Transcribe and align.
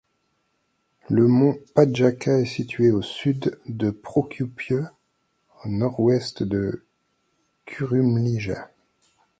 Le 1.11 1.27
mont 1.27 1.59
Pasjača 1.75 2.39
est 2.39 2.45
situé 2.45 2.89
au 2.89 3.03
sud 3.03 3.59
de 3.67 3.91
Prokuplje 3.91 4.71
et 4.73 4.79
au 5.65 5.69
nord-ouest 5.69 6.41
de 6.41 6.83
Kuršumlija. 7.67 8.71